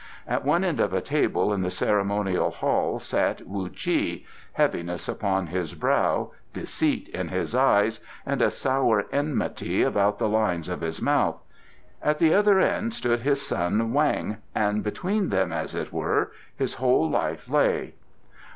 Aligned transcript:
At 0.27 0.43
one 0.43 0.63
end 0.63 0.79
of 0.79 0.93
a 0.95 0.99
table 0.99 1.53
in 1.53 1.61
the 1.61 1.69
ceremonial 1.69 2.49
hall 2.49 2.97
sat 2.97 3.43
Wu 3.45 3.69
Chi, 3.69 4.23
heaviness 4.53 5.07
upon 5.07 5.45
his 5.45 5.75
brow, 5.75 6.31
deceit 6.53 7.07
in 7.09 7.27
his 7.27 7.53
eyes, 7.53 7.99
and 8.25 8.41
a 8.41 8.49
sour 8.49 9.05
enmity 9.11 9.83
about 9.83 10.17
the 10.17 10.27
lines 10.27 10.67
of 10.69 10.81
his 10.81 11.03
mouth; 11.03 11.37
at 12.01 12.17
the 12.17 12.33
other 12.33 12.57
end 12.59 12.95
stood 12.95 13.19
his 13.19 13.43
son 13.43 13.93
Weng, 13.93 14.37
and 14.55 14.83
between 14.83 15.29
them, 15.29 15.51
as 15.53 15.75
it 15.75 15.93
were, 15.93 16.31
his 16.55 16.73
whole 16.73 17.07
life 17.07 17.47
lay. 17.47 17.93